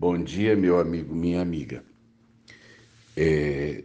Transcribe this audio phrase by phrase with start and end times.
[0.00, 1.84] Bom dia, meu amigo, minha amiga.
[3.14, 3.84] É,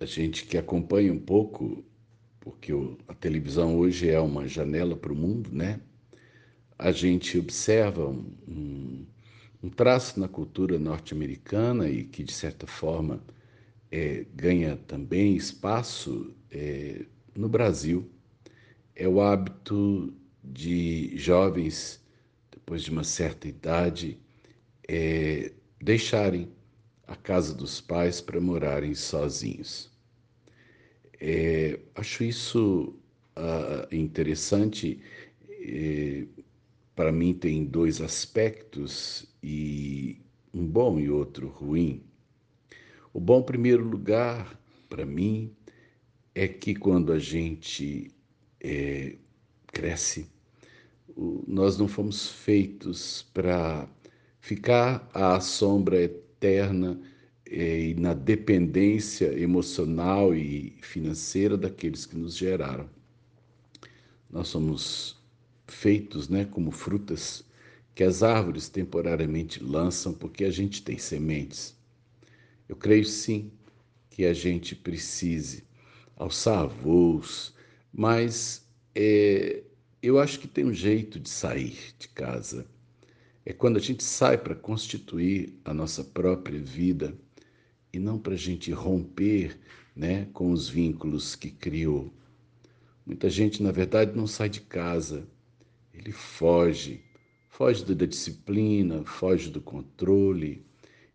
[0.00, 1.84] a gente que acompanha um pouco,
[2.40, 2.72] porque
[3.06, 5.80] a televisão hoje é uma janela para o mundo, né?
[6.78, 9.06] A gente observa um, um,
[9.64, 13.22] um traço na cultura norte-americana e que, de certa forma,
[13.92, 17.04] é, ganha também espaço é,
[17.36, 18.10] no Brasil.
[18.96, 20.10] É o hábito
[20.42, 22.02] de jovens,
[22.50, 24.18] depois de uma certa idade,
[24.88, 26.50] é, deixarem
[27.06, 29.90] a casa dos pais para morarem sozinhos.
[31.20, 32.94] É, acho isso
[33.36, 35.00] uh, interessante.
[35.48, 36.26] É,
[36.94, 40.20] para mim, tem dois aspectos, e
[40.52, 42.02] um bom e outro ruim.
[43.12, 45.54] O bom, em primeiro lugar, para mim,
[46.34, 48.10] é que quando a gente
[48.60, 49.16] é,
[49.68, 50.28] cresce,
[51.46, 53.88] nós não fomos feitos para
[54.40, 57.00] ficar à sombra eterna
[57.46, 62.88] eh, e na dependência emocional e financeira daqueles que nos geraram.
[64.30, 65.16] Nós somos
[65.66, 67.44] feitos né, como frutas
[67.94, 71.76] que as árvores temporariamente lançam porque a gente tem sementes.
[72.68, 73.50] Eu creio sim
[74.10, 75.64] que a gente precise
[76.16, 77.54] alçar voos,
[77.92, 79.62] mas é,
[80.02, 82.66] eu acho que tem um jeito de sair de casa
[83.48, 87.16] é quando a gente sai para constituir a nossa própria vida
[87.90, 89.58] e não para a gente romper
[89.96, 92.12] né, com os vínculos que criou.
[93.06, 95.26] Muita gente, na verdade, não sai de casa,
[95.94, 97.02] ele foge,
[97.48, 100.62] foge da disciplina, foge do controle.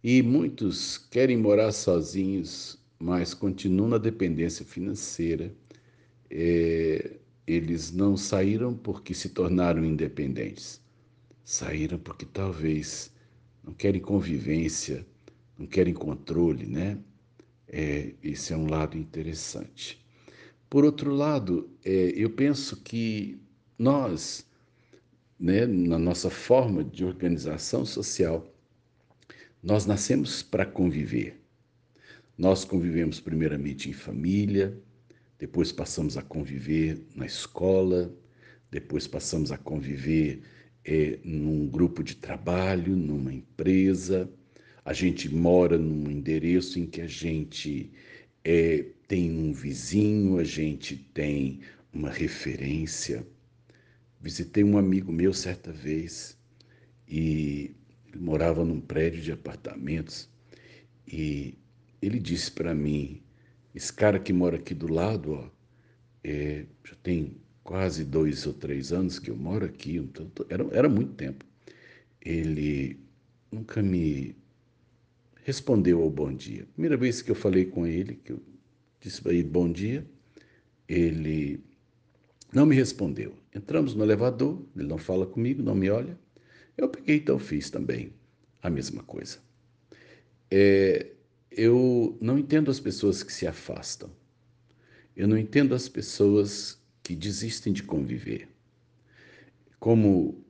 [0.00, 5.52] E muitos querem morar sozinhos, mas continuam na dependência financeira.
[6.30, 10.80] É, eles não saíram porque se tornaram independentes
[11.50, 13.12] saíram porque talvez
[13.64, 15.04] não querem convivência,
[15.58, 16.96] não querem controle, né?
[17.66, 20.00] É, esse é um lado interessante.
[20.68, 23.42] Por outro lado, é, eu penso que
[23.76, 24.46] nós,
[25.38, 28.54] né, na nossa forma de organização social,
[29.60, 31.40] nós nascemos para conviver.
[32.38, 34.80] Nós convivemos primeiramente em família,
[35.36, 38.14] depois passamos a conviver na escola,
[38.70, 40.42] depois passamos a conviver
[40.84, 44.30] é, num grupo de trabalho, numa empresa,
[44.84, 47.90] a gente mora num endereço em que a gente
[48.44, 51.60] é, tem um vizinho, a gente tem
[51.92, 53.26] uma referência.
[54.20, 56.38] Visitei um amigo meu certa vez
[57.08, 57.74] e
[58.08, 60.28] ele morava num prédio de apartamentos
[61.06, 61.58] e
[62.00, 63.22] ele disse para mim:
[63.74, 65.50] esse cara que mora aqui do lado, ó,
[66.24, 67.36] é, já tem
[67.70, 71.44] quase dois ou três anos que eu moro aqui, então, era, era muito tempo.
[72.20, 72.98] Ele
[73.48, 74.34] nunca me
[75.44, 76.66] respondeu ao bom dia.
[76.72, 78.42] Primeira vez que eu falei com ele, que eu
[79.00, 80.04] disse ele bom dia,
[80.88, 81.62] ele
[82.52, 83.36] não me respondeu.
[83.54, 86.18] Entramos no elevador, ele não fala comigo, não me olha.
[86.76, 88.12] Eu peguei então fiz também
[88.60, 89.38] a mesma coisa.
[90.50, 91.12] É,
[91.52, 94.10] eu não entendo as pessoas que se afastam.
[95.14, 96.79] Eu não entendo as pessoas
[97.10, 98.48] que desistem de conviver.
[99.80, 100.44] Como,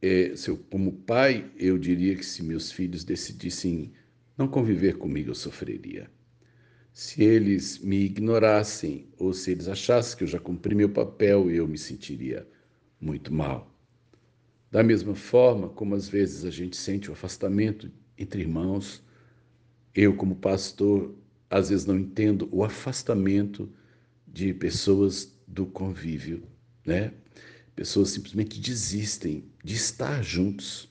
[0.00, 3.92] é, eu, como pai, eu diria que se meus filhos decidissem
[4.34, 6.10] não conviver comigo, eu sofreria.
[6.94, 11.68] Se eles me ignorassem ou se eles achassem que eu já cumpri meu papel, eu
[11.68, 12.48] me sentiria
[12.98, 13.70] muito mal.
[14.70, 19.04] Da mesma forma como às vezes a gente sente o afastamento entre irmãos,
[19.94, 21.14] eu, como pastor,
[21.50, 23.70] às vezes não entendo o afastamento
[24.26, 26.42] de pessoas do convívio,
[26.84, 27.12] né?
[27.76, 30.88] Pessoas simplesmente desistem de estar juntos.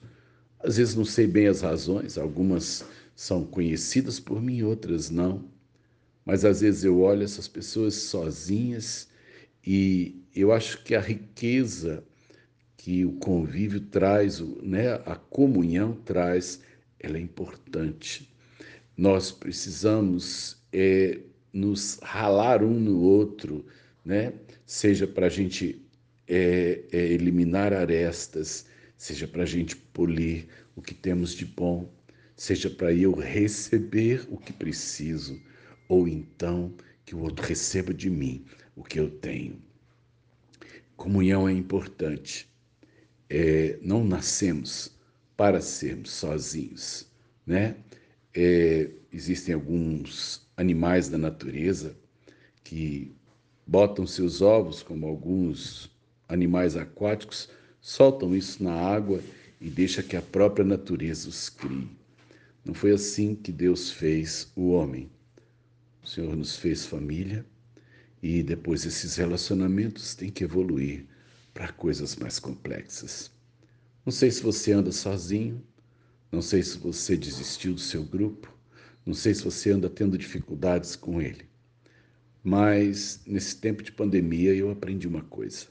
[0.60, 2.86] Às vezes não sei bem as razões, algumas
[3.16, 5.50] são conhecidas por mim, outras não.
[6.24, 9.10] Mas às vezes eu olho essas pessoas sozinhas
[9.66, 12.04] e eu acho que a riqueza
[12.78, 16.62] que o convívio traz, né, a comunhão traz,
[17.00, 18.32] ela é importante.
[18.98, 21.20] Nós precisamos é,
[21.54, 23.66] nos ralar um no outro,
[24.04, 24.34] né?
[24.66, 25.82] seja para a gente
[26.28, 28.66] é, é, eliminar arestas,
[28.98, 31.92] seja para a gente polir o que temos de bom,
[32.36, 35.42] seja para eu receber o que preciso,
[35.88, 36.74] ou então
[37.06, 38.46] que o outro receba de mim
[38.76, 39.62] o que eu tenho.
[40.96, 42.50] Comunhão é importante.
[43.30, 44.96] É, não nascemos
[45.36, 47.08] para sermos sozinhos,
[47.46, 47.76] né?
[48.34, 51.98] É, existem alguns animais da natureza
[52.64, 53.14] que
[53.66, 55.90] botam seus ovos, como alguns
[56.28, 57.50] animais aquáticos,
[57.80, 59.22] soltam isso na água
[59.60, 61.90] e deixa que a própria natureza os crie.
[62.64, 65.10] Não foi assim que Deus fez o homem.
[66.04, 67.46] O Senhor nos fez família
[68.22, 71.06] e depois esses relacionamentos têm que evoluir
[71.54, 73.32] para coisas mais complexas.
[74.06, 75.62] Não sei se você anda sozinho,
[76.32, 78.52] não sei se você desistiu do seu grupo,
[79.06, 81.51] não sei se você anda tendo dificuldades com ele.
[82.44, 85.68] Mas nesse tempo de pandemia eu aprendi uma coisa: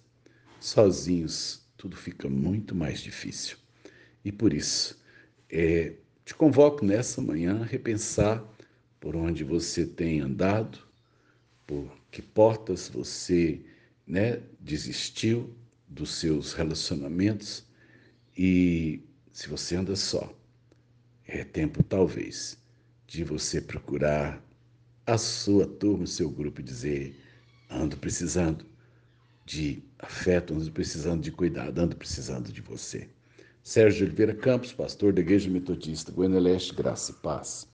[0.61, 3.57] sozinhos tudo fica muito mais difícil.
[4.25, 5.03] E por isso,
[5.49, 5.95] é,
[6.25, 8.45] te convoco nessa manhã a repensar
[9.01, 10.79] por onde você tem andado,
[11.67, 13.65] por que portas você
[14.07, 15.55] né, desistiu
[15.89, 17.65] dos seus relacionamentos
[18.37, 19.03] e
[19.33, 20.33] se você anda só,
[21.27, 22.59] é tempo talvez
[23.07, 24.45] de você procurar
[25.11, 27.21] a sua turma, o seu grupo e dizer:
[27.69, 28.65] ando precisando
[29.45, 33.09] de afeto, ando precisando de cuidado, ando precisando de você.
[33.63, 37.67] Sérgio Oliveira Campos, pastor da Igreja Metodista, Goiânia Leste, Graça e Paz.